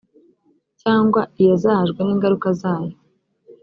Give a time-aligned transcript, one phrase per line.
[0.81, 2.93] cyangwa iyazahajwe n ingaruka zayo